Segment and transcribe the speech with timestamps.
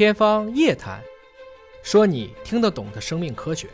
[0.00, 0.98] 天方夜谭，
[1.82, 3.68] 说你听得懂的生命科学。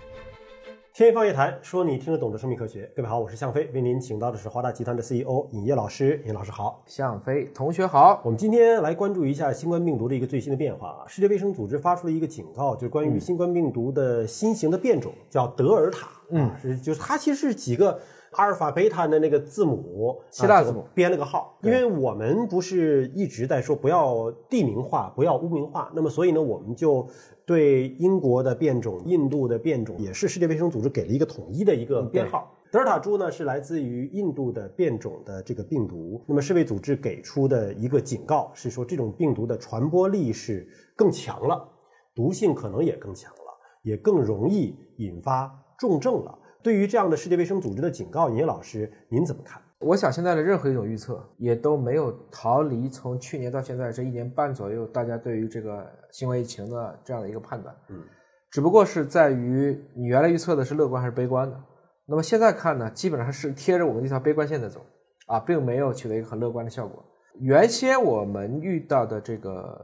[0.92, 2.90] 天方夜谭，说你听得懂的生命科学。
[2.96, 6.20] 各位好，我是向飞，为您请到的是华大集团的 CEO 尹烨老师。
[6.26, 8.20] 尹老师好，向飞同学好。
[8.24, 11.06] 我们今天来关注一下新冠病毒的一个最新的变化啊。
[11.06, 16.08] 世界卫生组织发出了一个警告，就是关于新冠病毒的新型的变种，叫德尔塔。
[16.30, 18.00] 嗯，是就是它其实是几个。
[18.36, 27.06] 阿尔法、贝塔的那个字母，希腊字母编了个号，因为我们不是一直在说不要地名化、不要污名化，那么所以呢，我们就
[27.46, 32.52] 对英国的变种、印度的变种，也是世界卫生组织给了一个统一的一个编号。
[32.70, 41.66] 德尔塔株呢是来自于印度的变种的这个病毒，那么世卫组织给出的一个警告是说，这种病毒的传播力是更强了，
[42.14, 46.38] 毒性可能也更强了，也更容易引发重症了。
[46.66, 49.62] 对于这样的世界卫生组织的警告，尹老师您怎么看？
[49.78, 57.72] 我想现在的任何一种预测也都没有逃离从去年到现在这一年半左右，大家对于这个新冠疫情的这样的一个判断。
[57.88, 58.02] 嗯，
[58.50, 61.56] 只不过是在于你原来预测的是乐观还是悲观的。
[62.04, 64.84] 那么现在看呢，基本上是贴着我们这条悲观线在走
[65.28, 67.00] 啊，并没有取得一个很乐观的效果。
[67.38, 69.78] 原先我们遇到的这个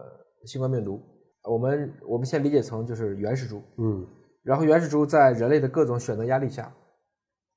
[0.46, 1.00] 新冠病毒，
[1.48, 3.62] 我们我们先理解成就是原始株。
[3.76, 4.04] 嗯。
[4.42, 6.72] 然后原始株在人类的各种选择压力下，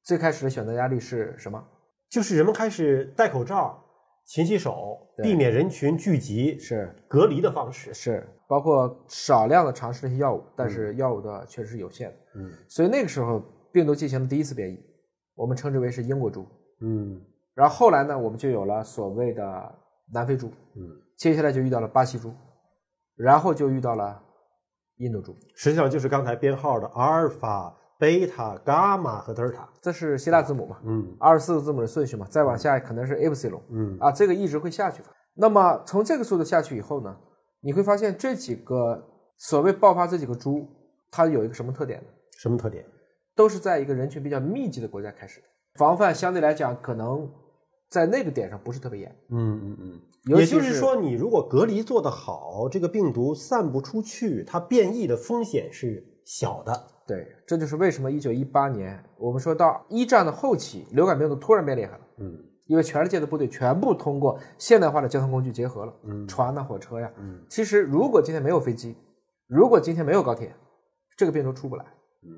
[0.03, 1.63] 最开始的选择压力是什么？
[2.09, 3.83] 就是人们开始戴口罩、
[4.25, 12.15] 勤洗手、避免人群聚集，是隔离的方式，是包括少量的尝试那些药物，但是药物的确实是有限的。
[12.35, 14.79] 嗯，所以那个时候病毒进行了第一次变异，
[15.33, 16.47] 我们称之为是英国株。
[16.81, 17.19] 嗯，
[17.55, 19.75] 然后后来呢，我们就有了所谓的
[20.13, 20.51] 南非株。
[20.75, 22.31] 嗯，接下来就遇到了巴西株，
[23.15, 24.21] 然后就遇到了。
[24.97, 30.77] 印度株实际上就是刚才编号的阿尔法、贝塔、伽马和德尔塔，这是希腊字母嘛？
[30.85, 33.61] 嗯，二十四个字母的顺序嘛，再往下可能是 epsilon。
[33.69, 35.09] 嗯，啊，这个一直会下去的。
[35.33, 37.15] 那么从这个速度下去以后呢，
[37.61, 39.01] 你会发现这几个
[39.37, 40.67] 所谓爆发这几个株，
[41.11, 42.07] 它有一个什么特点呢？
[42.37, 42.85] 什么特点？
[43.35, 45.47] 都是在一个人群比较密集的国家开始的，
[45.77, 47.29] 防范相对来讲可能
[47.95, 49.15] 在那个点上不是特别严。
[49.29, 50.01] 嗯嗯嗯。
[50.37, 56.87] 也就是说，你如果隔离做得好，这个病毒散不出去，它变异的风险是小的。
[57.07, 62.01] 对，这就是为什么一九一八年我们说到一战的后期，流感病毒突然变厉害了。
[62.17, 67.09] 嗯，因为全世界的部队全部通过现代化的交通工具结合了，嗯，船呐、火车呀。
[67.17, 68.97] 嗯，其实如果今天没有飞机，
[69.47, 70.53] 如果今天没有高铁，
[71.15, 71.85] 这个病毒出不来，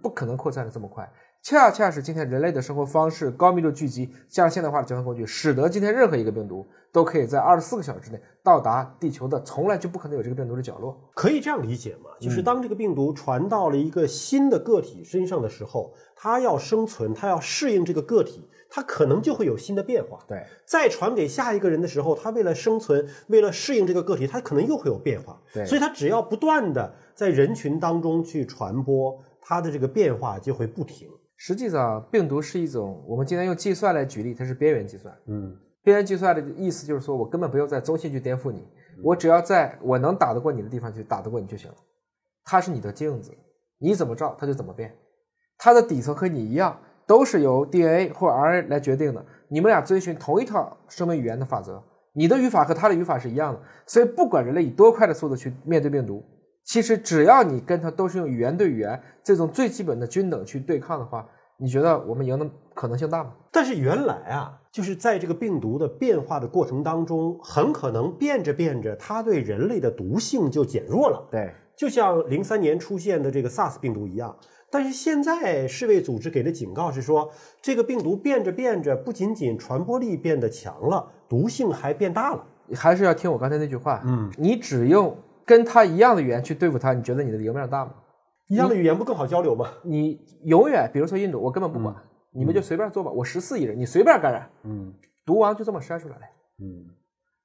[0.03, 1.09] 不可能扩散的这么快。
[1.43, 10.99] 恰恰是今天人类的生活方式、高密度聚集加上现代化的交通工具，使得今天任何一个病毒都可以在二十四个小时之内到达地球的从来就不可能有这个病毒的角落。
[11.15, 12.09] 可以这样理解吗？
[12.19, 20.19] 就是当这个病毒传到了一个新的个体身上的时候，它要生存，它要适应这个个体，它可能就会有新的变化。
[20.27, 25.41] 对，再传给下一个人的时候，它为了生存，为了适应这个个体，它可能又会有变化。
[25.53, 31.07] 对，所以它只要不断的在人群当中去传播，它的这个变化就会不停。
[31.37, 35.15] 实际上，病毒是一种我们今天用计算来举例，它是边缘计算。
[35.27, 38.67] 嗯，边缘计算的意思就是说我根本不用在中心去颠覆你，
[39.03, 41.77] 我只要在我能打得过你的地方去打得过你就行了。
[42.43, 43.31] 它是你的镜子，
[43.77, 44.93] 你怎么照它就怎么变。
[45.59, 49.23] 它的底层和你一样，都是由 DNA 或 RNA 来决定的。
[49.47, 51.83] 你们俩遵循同一套生命语言的法则，
[52.13, 53.61] 你的语法和它的语法是一样的。
[53.85, 56.23] 所以，不管人类以多快的速度去面对病毒。
[56.67, 62.45] 其实只要你跟他都是用语言对语言这种最基本的均等去对抗的话，你觉得我们赢的
[62.75, 63.31] 可能性大吗？
[63.53, 71.25] 但是原来啊，就是在这个病毒的变化的过程当中，很可能变着变着，它对人类的毒性就减弱了。
[71.31, 74.35] 对，就像零三年出现的这个 SARS 病毒一样。
[74.69, 82.45] 但是现在世卫组织给的警告是说，这个病毒变着变着，不仅仅传播力变得强了，毒性还变大了。
[82.75, 85.17] 还是要听我刚才那句话，嗯，你只用。
[85.47, 87.93] 跟他一样的语言去对付他，你觉得你的赢面大吗？
[88.49, 89.71] 一样的语言不更好交流吗？
[89.83, 91.95] 你永远，比如说印度，我根本不管，
[92.33, 93.09] 你们就随便做吧。
[93.09, 94.93] 我十四亿人，你随便感染，嗯，
[95.25, 96.21] 毒王就这么筛出来了，
[96.59, 96.85] 嗯，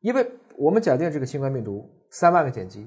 [0.01, 2.87] 因为我们假定这个新冠病毒三万个碱基，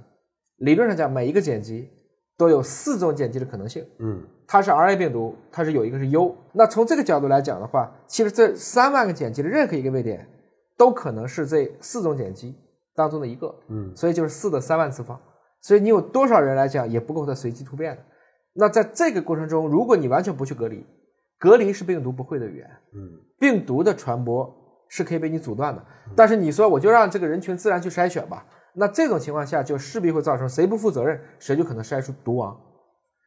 [0.57, 1.89] 理论上讲每一个碱基
[2.37, 10.27] 都有四种碱基的可能性，嗯，它是 RNA 病毒，它是有一个是 U，那从这个角度来讲的话，其实这三万个碱基的任何一个位点
[10.77, 12.53] 都可能是这四种碱基。
[12.95, 15.19] 当中的一个，嗯，所以就是四的三万次方，
[15.59, 18.01] 所以你有多少人来讲也不够它随机突变的。
[18.53, 20.85] 那在这个过程中，如果你完全不去隔离，
[21.37, 24.49] 隔离是病毒不会的语言，嗯，病毒的传播
[24.87, 25.85] 是可以被你阻断的。
[26.15, 28.45] 但是你说我就让这个人群自然去筛选吧，
[28.75, 32.57] 那这种情况下就势必会造成谁不负责任，谁就可能筛出毒王。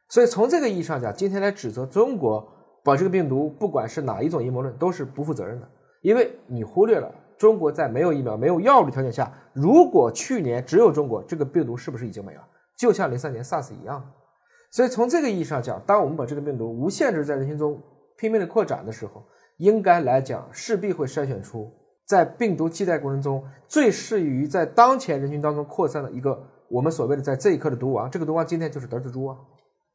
[0.07, 2.43] 所以从这个意义上讲，今天来指责中国
[2.83, 5.69] 把这个病毒，不管是哪一种阴谋论，都是不负责任的，
[6.01, 7.13] 因为你忽略了。
[7.39, 12.45] 中国在没有疫苗、没有药物的条件下，如果去年只有中国，这个病毒是不是已经没了？
[12.75, 14.11] 就像零三年 SARS 一样。
[14.69, 17.81] 所以从这个意义上讲，当我们把这个病毒无限制在人群中
[18.17, 19.23] 拼命的扩展的时候，
[19.55, 21.71] 应该来讲势必会筛选出
[22.05, 28.11] 在病毒替代过程中最适于在当前人群当中扩散的一个我们所谓的在这一刻的毒王。
[28.11, 29.37] 这个毒王今天就是德尔塔株啊。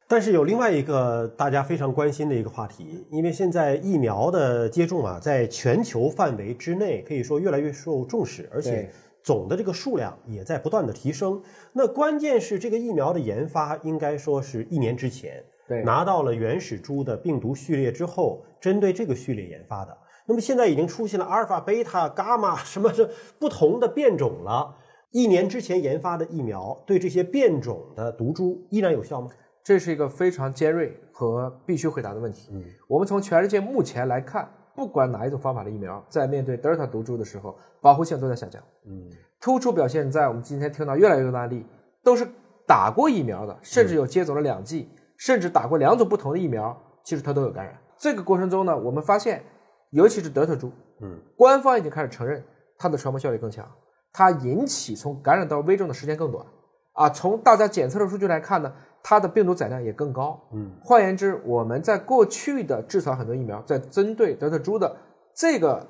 [0.07, 8.89] 但是有另外一个大家非常关心的一个话题，因为现在疫苗的接种啊，在全球范围之内可以说越来越受重视，而且
[9.23, 11.41] 总的这个数量也在不断的提升。
[11.73, 19.97] 那关键是这个疫苗的研发，应该说是一年之前对拿到了原始株的病毒序列之后，针对这个序列研发的。
[20.27, 23.09] 那么现在已经出现了阿尔法、贝塔、伽马 什么这
[23.39, 24.75] 不同的变种了。
[25.09, 29.29] 一年之前研发的疫苗对这些变种的毒株依然有效吗？
[29.65, 32.51] 这是一个非常尖锐和必须回答的问题。
[32.53, 38.61] 嗯，我们从全世界目前来看，不管哪一种方法的疫苗，在面对德尔塔毒株的时候，保护性都在下降。
[38.85, 39.09] 嗯，
[39.41, 41.65] 突出表现在我们今天听到越来越多的案例，
[42.03, 42.27] 都是
[42.67, 47.75] 打过疫苗的，甚至有接种了两剂，甚至打过两种不同的疫苗，其实它都有感染。
[47.97, 49.43] 这个过程中呢，我们发现，
[49.89, 50.71] 尤其是德尔塔株，
[51.01, 52.43] 嗯，官方已经开始承认
[52.77, 53.67] 它的传播效率更强，
[54.13, 56.45] 它引起从感染到危重的时间更短。
[56.93, 58.71] 啊，从大家检测的数据来看呢，
[59.07, 60.41] 它的病毒载量也更高。
[60.51, 64.97] 嗯，换言之，我们在过去的至少很多疫苗在针对德尔塔株的
[65.35, 65.85] 这个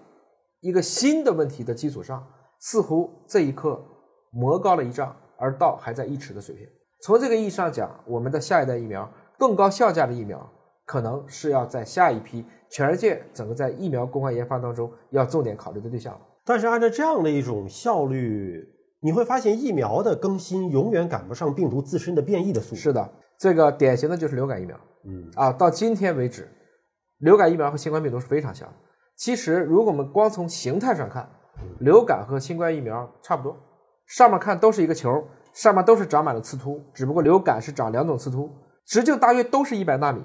[0.60, 2.22] 一个新的问题的基础上，
[2.60, 3.82] 似乎这一刻
[4.32, 6.68] 魔高了一丈，而道还在一尺的水平。
[7.04, 9.10] 从这个意义上讲，我们的下一代疫苗
[9.40, 10.46] 更高效价的疫苗，
[10.86, 16.20] 可能是要在下一批全世界整个在疫苗公开研发当中要重点考虑的对象了。
[16.44, 18.75] 但是按照这样的一种效率，
[19.06, 22.76] 你会发现疫苗的更新永远赶不上病毒自身的变异的速度。
[22.76, 23.08] 是的，
[23.38, 24.76] 这个典型的就是流感疫苗。
[25.04, 26.50] 嗯啊，到今天为止，
[27.20, 28.74] 流感疫苗和新冠病毒是非常像的。
[29.16, 31.30] 其实，如果我们光从形态上看，
[31.80, 33.56] 流感和新冠疫苗差不多，
[34.08, 35.24] 上面看都是一个球，
[35.54, 38.50] 上面都是长满了刺突，只不过流感是长两种刺突，
[38.88, 40.24] 直径大约都是一百纳米，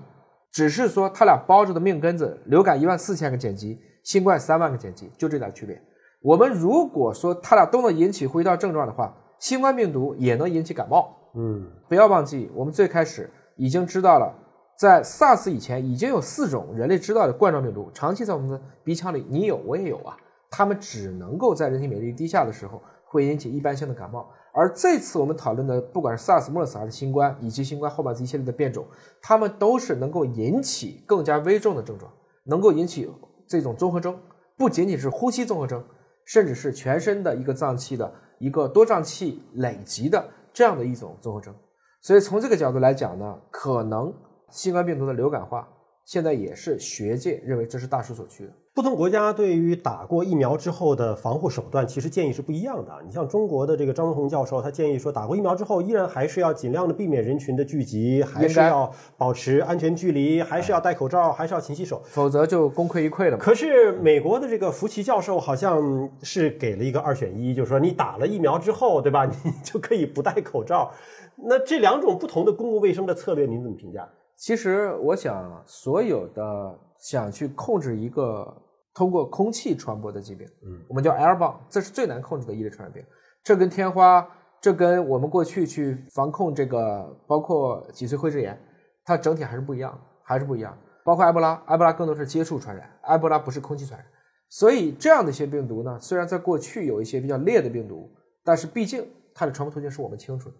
[0.50, 5.78] 只是说它俩包着的命根子，流感一万四千个碱基，新冠三万个碱基，就这点区别。
[6.22, 11.16] 我们如果说它俩都能引起呼吸道症状的话，新冠病毒也能引起感冒。
[11.34, 14.34] 嗯不要忘记，我们最开始已经知道了，
[14.78, 20.16] 在 SARS 以前已经有四种人类知道的冠状病毒，长期在我们的鼻腔里，你有我也有啊。
[20.50, 28.84] 它们只能够在人体免疫力低下的时候会引起一般性的感冒，而这次我们讨论的，不管是 SARS、MERS 还是新冠，以及新冠后半一系列的变种，
[29.22, 32.12] 它们都是能够引起更加危重的症状，
[32.44, 33.08] 能够引起
[33.46, 34.18] 这种综合征，
[34.58, 35.82] 不仅仅是呼吸综合征，
[36.30, 41.52] 甚至是全身的一个脏器的一个多脏器累积的这样的一种综合征。
[42.00, 44.14] 所以从这个角度来讲呢，可能
[44.48, 45.68] 新冠病毒的流感化，
[46.04, 48.52] 现在也是学界认为这是大势所趋的。
[48.72, 52.92] 不同国家对于打过疫苗之后的防护手段，其实建议是不一样的。
[53.04, 62.00] 你像中国的这个张文宏教授，他建议说，打过疫苗之后，依然还是要尽量的避免人群的聚集，还是要保持安全距离，还是要戴口罩，还是要勤洗手。
[62.04, 63.36] 否则就功亏一篑了。
[63.36, 69.24] 可是美国的这个福奇教授好像是给了一个二选一，就是说你打了疫苗之后，对吧？
[69.26, 69.34] 你
[69.64, 70.92] 就可以不戴口罩。
[71.36, 74.08] 那这两种不同的公共卫生的策略，您怎么评价？
[74.36, 78.46] 其实我想，所有的想去控制一个
[78.94, 83.04] 通过空气传播的疾病，嗯，我们叫 airborne，这是最难控制的一类传染病。
[83.42, 84.28] 这跟天花，
[84.60, 88.60] 这跟我们过去去防控这个，包括脊髓灰质炎，
[89.04, 90.76] 它整体还是不一样，还是不一样。
[91.02, 94.06] 包括埃博拉，埃博拉更多是接触传染，埃博拉不是空气传染。
[94.50, 98.10] 所以这样的一些病毒呢，虽然在过去有一些比较烈的病毒，
[98.44, 100.56] 但是毕竟它的传播途径是我们清楚的。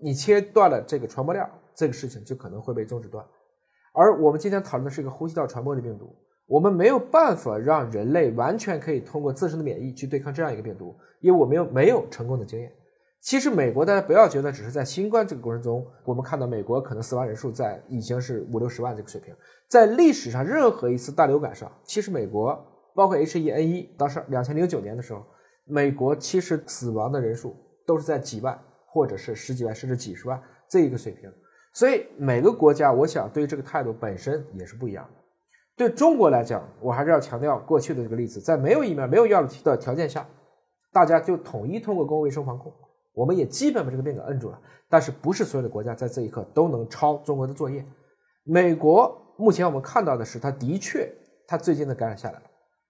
[0.00, 3.24] 你切断了这个传播链，这个事情就可能会被终止断。
[3.96, 6.12] 而我们今天讨论的是一个呼吸道传播的病毒，
[6.46, 12.72] 我们没有办法让人类完全可以通过自身的免疫去对抗这样一个病毒，因为我们又没有成功的经验。
[13.20, 19.32] 其实美国大家不要觉得只是在新冠这个过程中，我们看到美国可能死亡人数在已经是五六十万这个水平，
[19.68, 22.54] 在历史上任何一次大流感上，其实美国
[22.94, 25.24] 包括 H1N1，当时两千零九年的时候，
[25.64, 28.58] 美国其实死亡的人数都是在几万。
[28.86, 31.28] 或者是十几万甚至几十万这一个水平，
[31.74, 35.10] 所以每个国家，我想对于这个态度本身也是不一样的。
[35.76, 40.24] 对中国来讲，我还是要强调过去的这个例子，在没有疫苗、没有药物的条件下，
[40.92, 42.72] 大家就统一通过公共卫生防控，
[43.12, 44.60] 我们也基本把这个病给摁住了。
[44.88, 47.84] 但是不是所有的国家在这一刻都能抄中国的作业？
[48.44, 51.12] 美国目前我们看到的是，它的确，
[51.46, 52.42] 它最近的感染下来了，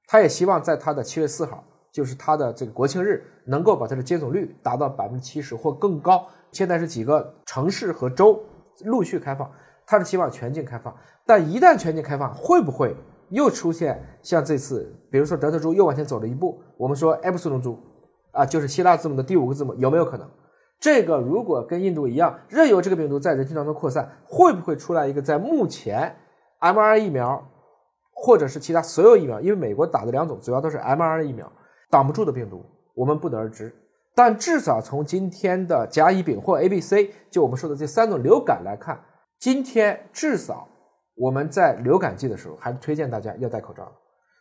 [0.06, 1.64] 它也希望在它的七月四号。
[1.90, 6.26] 就是它的这个国庆日能够把它的接种率达到百分之七十或更高。
[6.50, 8.42] 现在是几个城市和州
[8.84, 9.50] 陆续开放，
[9.86, 10.94] 它是希望全境开放。
[11.26, 12.94] 但一旦全境开放，会不会
[13.30, 16.60] 又出现像这次，比如说德尔塔株又往前走了一步？
[16.76, 17.78] 我们说 Epsilon 株
[18.32, 20.28] 啊，就是希腊字母的第五个字母，有没有可能？
[20.80, 26.16] 这个如果跟印度一样，任由这个病毒在人群当中扩散，会不会出来一个在目前
[26.58, 27.42] m r 疫苗
[28.12, 31.50] 或者是其他所有疫苗，因为美国打的两种主要都是 m r 疫苗，
[31.90, 32.62] 挡不住的病毒，
[32.94, 33.74] 我们不得而知。
[34.14, 39.00] 但至少从今天的甲乙丙或 A、B、C，就我们说的这三种流感来看，
[39.38, 40.68] 今天至少
[41.16, 43.90] 我们在流感季的时候还是推荐大家要戴口罩。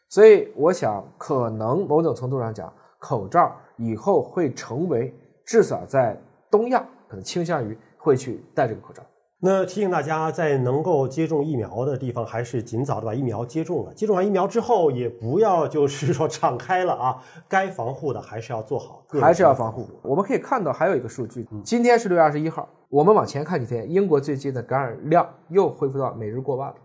[0.09, 5.11] 所以我想，可能某种程度上讲，口罩以后会成为
[5.45, 6.15] 至少在
[6.51, 9.01] 东亚可能倾向于会去戴这个口罩。
[9.45, 13.93] 那提醒大家，在能够接种疫苗的地方，还是尽早的把疫苗接种了。
[13.93, 19.85] 接种完疫苗之后，也不要就是说敞开了啊，该防护的还是要做好，还是要防护。
[20.01, 26.75] 我们可以看到还有一个数据，今天是六月二十一号，我们往前看几天，英国最近的感染量又恢复到每日过万了。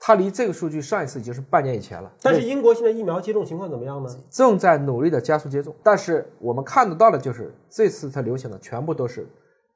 [0.00, 2.10] 它离这个数据上一次已经是半年以前了。
[2.20, 4.08] 但是英国现在疫苗接种情况怎么样呢？
[4.28, 9.24] 正在努力的加速接种，但是我们看得到的就是这次它流行的全部都是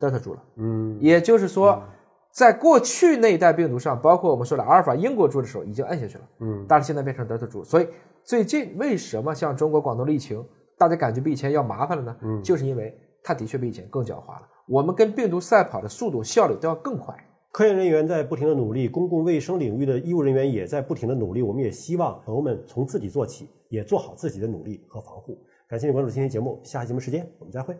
[0.00, 0.42] 德尔塔株了。
[0.56, 1.80] 嗯，也就是说。
[2.37, 6.25] 在过去那一代病毒上，包括我们说的阿尔法英国株的时候，已经摁下去了。
[6.40, 7.88] 嗯，但是现在变成德尔塔株，所以
[8.23, 10.45] 最近为什么像中国广东的疫情，
[10.76, 12.14] 大家感觉比以前要麻烦了呢？
[12.21, 14.47] 嗯，就是因为它的确比以前更狡猾了。
[14.69, 17.16] 我们跟病毒赛跑的速度、效率都要更快。
[17.52, 21.40] 科研人员在不停的努力，公共卫生领域的医务人员也在不停的努力。
[21.40, 25.38] 我们也希望朋友们从自己做起，也做好自己的努力和防护。
[25.66, 27.75] 感谢你关注今天节目，下期节目时间我们再会。